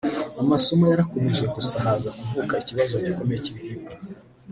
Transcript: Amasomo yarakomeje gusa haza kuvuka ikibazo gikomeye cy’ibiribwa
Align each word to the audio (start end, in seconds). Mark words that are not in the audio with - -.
Amasomo 0.41 0.83
yarakomeje 0.91 1.45
gusa 1.55 1.75
haza 1.85 2.09
kuvuka 2.19 2.53
ikibazo 2.63 2.93
gikomeye 3.05 3.39
cy’ibiribwa 3.43 3.91